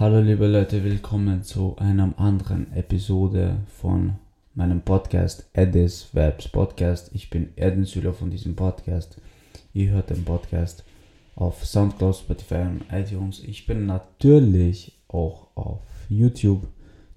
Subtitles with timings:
[0.00, 4.14] Hallo liebe Leute, willkommen zu einer anderen Episode von
[4.54, 7.10] meinem Podcast Edis Webs Podcast.
[7.12, 9.20] Ich bin Eden Süler von diesem Podcast.
[9.74, 10.84] Ihr hört den Podcast
[11.36, 13.40] auf Soundcloud, Spotify und iTunes.
[13.44, 16.66] Ich bin natürlich auch auf YouTube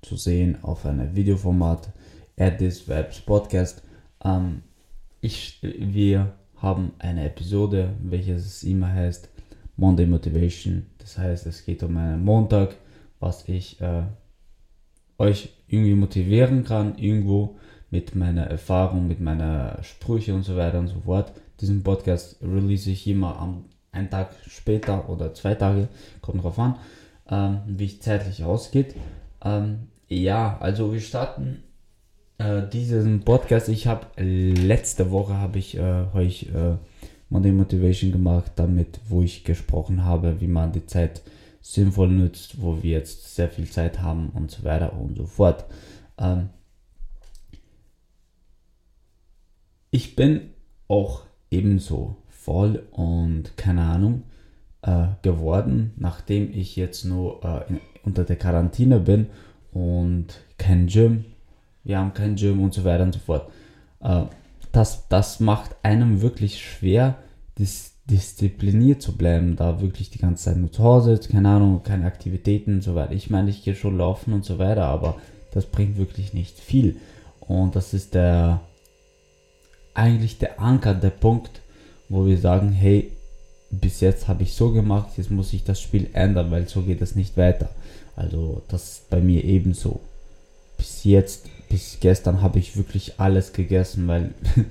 [0.02, 1.90] zu sehen auf einem Videoformat
[2.36, 3.82] Edis Webs Podcast.
[4.26, 4.62] Ähm,
[5.22, 9.30] ich, wir haben eine Episode, welches immer heißt
[9.78, 10.88] Monday Motivation.
[11.00, 12.76] Das heißt, es geht um einen Montag,
[13.20, 14.04] was ich äh,
[15.18, 17.58] euch irgendwie motivieren kann, irgendwo
[17.90, 21.32] mit meiner Erfahrung, mit meiner Sprüche und so weiter und so fort.
[21.62, 25.88] Diesen Podcast release ich immer am einen Tag später oder zwei Tage,
[26.22, 26.78] kommt drauf an,
[27.30, 28.96] ähm, wie es zeitlich ausgeht.
[29.44, 31.64] Ähm, ja, also wir starten
[32.40, 33.70] äh, diesen Podcast.
[33.70, 36.76] Ich habe letzte Woche habe ich äh, euch äh,
[37.34, 41.24] Monday Motivation gemacht, damit, wo ich gesprochen habe, wie man die Zeit
[41.62, 45.66] sinnvoll nutzt, wo wir jetzt sehr viel Zeit haben und so weiter und so fort.
[46.20, 46.50] Ähm,
[49.90, 50.52] ich bin
[50.88, 54.24] auch ebenso voll und keine Ahnung
[54.84, 59.26] äh, geworden, nachdem ich jetzt nur äh, in, unter der Quarantäne bin
[59.72, 61.26] und kein Gym,
[61.84, 63.52] wir haben kein Gym und so weiter und so fort.
[64.02, 64.26] Äh,
[64.74, 67.16] das, das macht einem wirklich schwer,
[67.58, 72.06] dis diszipliniert zu bleiben, da wirklich die ganze Zeit nur zu Hause, keine Ahnung, keine
[72.06, 73.14] Aktivitäten und so weiter.
[73.14, 75.16] Ich meine, ich gehe schon laufen und so weiter, aber
[75.54, 76.98] das bringt wirklich nicht viel.
[77.40, 78.60] Und das ist der
[79.94, 81.62] eigentlich der Anker, der Punkt,
[82.10, 83.12] wo wir sagen, hey,
[83.72, 87.02] bis jetzt habe ich so gemacht, jetzt muss ich das Spiel ändern, weil so geht
[87.02, 87.70] es nicht weiter.
[88.16, 90.02] Also das ist bei mir ebenso.
[90.78, 94.30] Bis jetzt, bis gestern habe ich wirklich alles gegessen, weil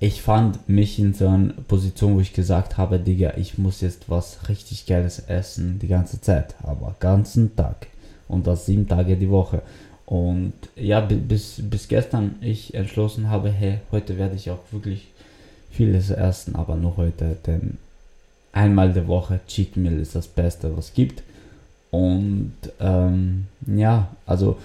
[0.00, 4.10] ich fand mich in so einer Position, wo ich gesagt habe, Digga, ich muss jetzt
[4.10, 7.86] was richtig Geiles essen die ganze Zeit, aber ganzen Tag
[8.26, 9.62] und das sieben Tage die Woche.
[10.06, 15.06] Und ja, bis, bis gestern ich entschlossen habe, hey, heute werde ich auch wirklich
[15.70, 17.78] vieles essen, aber nur heute, denn
[18.52, 21.22] einmal die Woche Cheat Meal ist das Beste, was es gibt.
[21.92, 24.58] Und ähm, ja, also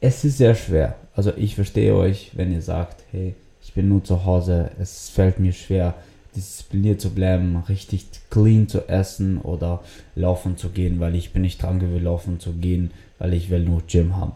[0.00, 0.96] es ist sehr schwer.
[1.14, 5.38] Also ich verstehe euch, wenn ihr sagt, hey, ich bin nur zu Hause, es fällt
[5.38, 5.94] mir schwer,
[6.34, 9.82] diszipliniert zu bleiben, richtig clean zu essen oder
[10.14, 13.64] laufen zu gehen, weil ich bin nicht dran gewöhnt, laufen zu gehen, weil ich will
[13.64, 14.32] nur Gym haben.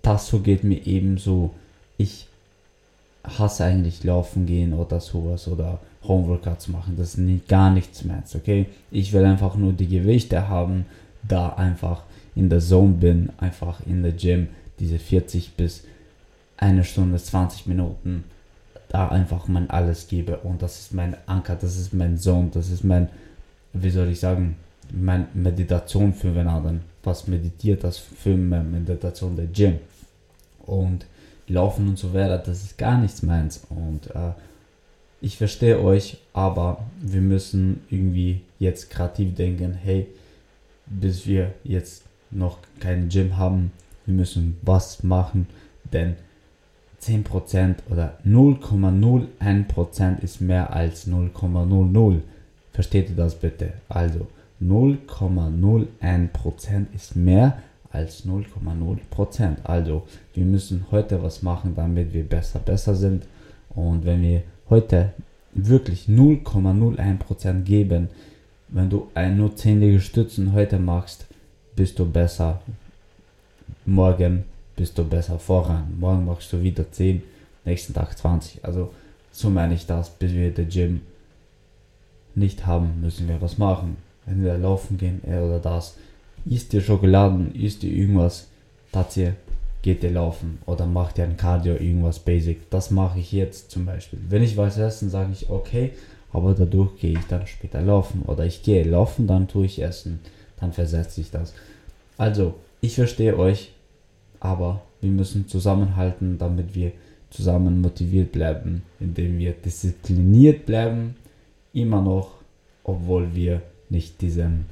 [0.00, 1.54] Das so geht mir ebenso.
[1.98, 2.26] Ich
[3.24, 6.94] hasse eigentlich laufen gehen oder sowas oder Homeworkouts machen.
[6.96, 8.66] Das ist nicht, gar nichts mehr, okay?
[8.90, 10.86] Ich will einfach nur die Gewichte haben,
[11.22, 12.02] da einfach
[12.34, 15.84] in der Zone bin, einfach in der Gym diese 40 bis
[16.56, 18.24] eine Stunde, 20 Minuten
[18.88, 22.68] da einfach mein alles gebe und das ist mein Anker, das ist mein Zone, das
[22.68, 23.08] ist mein,
[23.72, 24.56] wie soll ich sagen,
[24.92, 26.82] meine Meditation für den anderen.
[27.02, 29.78] Was meditiert das für meine Meditation der Gym?
[30.66, 31.06] Und
[31.48, 33.62] Laufen und so weiter, das ist gar nichts meins.
[33.70, 34.32] Und äh,
[35.20, 40.06] ich verstehe euch, aber wir müssen irgendwie jetzt kreativ denken, hey,
[40.86, 43.72] bis wir jetzt noch kein Gym haben,
[44.06, 45.48] wir müssen was machen,
[45.92, 46.14] denn
[47.00, 52.20] 10% oder 0,01% ist mehr als 0,00.
[52.72, 53.72] Versteht ihr das bitte?
[53.88, 54.28] Also
[54.62, 57.58] 0,01% ist mehr
[57.90, 59.56] als 0,0%.
[59.64, 63.26] Also wir müssen heute was machen, damit wir besser, besser sind.
[63.70, 65.12] Und wenn wir heute
[65.52, 68.08] wirklich 0,01% geben,
[68.68, 71.26] wenn du nur 10 Stützen heute machst,
[71.76, 72.62] bist du besser.
[73.84, 74.44] Morgen
[74.76, 75.96] bist du besser voran.
[75.98, 77.22] Morgen machst du wieder 10,
[77.64, 78.64] nächsten Tag 20.
[78.64, 78.90] Also
[79.32, 81.00] so meine ich das, bis wir den Gym
[82.34, 83.96] nicht haben, müssen wir was machen.
[84.26, 85.96] Wenn wir laufen gehen, er oder das,
[86.44, 88.48] isst ihr Schokoladen, isst ihr irgendwas,
[89.16, 89.34] ihr
[89.82, 92.70] geht ihr laufen oder macht ihr ein Cardio, irgendwas Basic.
[92.70, 94.20] Das mache ich jetzt zum Beispiel.
[94.28, 95.90] Wenn ich was essen, sage ich okay,
[96.32, 100.20] aber dadurch gehe ich dann später laufen oder ich gehe laufen, dann tue ich essen,
[100.60, 101.52] dann versetze ich das.
[102.16, 103.72] Also, ich verstehe euch,
[104.42, 106.90] aber wir müssen zusammenhalten, damit wir
[107.30, 111.14] zusammen motiviert bleiben, indem wir diszipliniert bleiben,
[111.72, 112.34] immer noch,
[112.82, 114.66] obwohl wir nicht diesen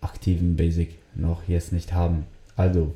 [0.00, 2.24] aktiven Basic noch jetzt nicht haben.
[2.54, 2.94] Also,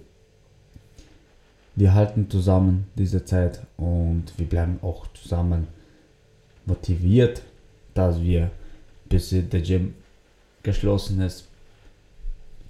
[1.75, 5.67] wir halten zusammen diese Zeit und wir bleiben auch zusammen
[6.65, 7.43] motiviert,
[7.93, 8.53] dass wir
[9.09, 9.95] bis der Gym
[10.63, 11.49] geschlossen ist,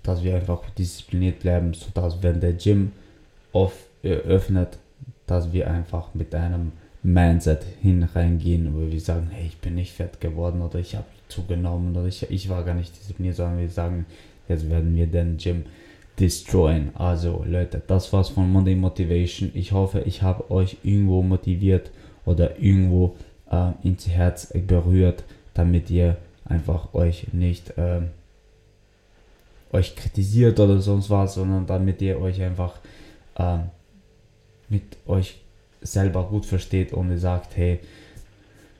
[0.02, 2.92] dass wir einfach diszipliniert bleiben, sodass wenn der Gym
[4.02, 4.78] öffnet,
[5.26, 6.72] dass wir einfach mit einem
[7.02, 11.04] Mindset hin reingehen, wo wir sagen, hey, ich bin nicht fett geworden oder ich habe
[11.28, 14.06] zugenommen oder ich, ich war gar nicht diszipliniert, sondern wir sagen,
[14.48, 15.64] jetzt werden wir den Gym
[16.18, 16.90] destroyen.
[16.94, 19.50] Also Leute, das war's von Monday Motivation.
[19.54, 21.90] Ich hoffe, ich habe euch irgendwo motiviert
[22.24, 23.16] oder irgendwo
[23.50, 28.02] äh, ins Herz berührt, damit ihr einfach euch nicht äh,
[29.72, 32.78] euch kritisiert oder sonst was, sondern damit ihr euch einfach
[33.36, 33.58] äh,
[34.68, 35.40] mit euch
[35.80, 37.80] selber gut versteht und ihr sagt, hey,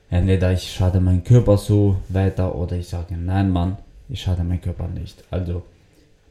[0.09, 3.77] entweder ich schade meinen Körper so weiter oder ich sage, nein Mann,
[4.09, 5.23] ich schade meinen Körper nicht.
[5.31, 5.63] Also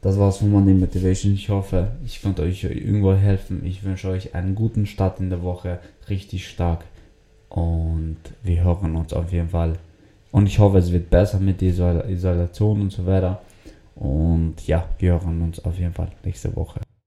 [0.05, 1.33] das war's von Money Motivation.
[1.33, 3.65] Ich hoffe, ich konnte euch irgendwo helfen.
[3.65, 5.79] Ich wünsche euch einen guten Start in der Woche.
[6.11, 6.85] Richtig stark.
[7.49, 9.79] Und wir hören uns auf jeden Fall.
[10.31, 13.41] Und ich hoffe, es wird besser mit dieser Isolation und so weiter.
[13.95, 16.81] Und ja, wir hören uns auf jeden Fall nächste Woche.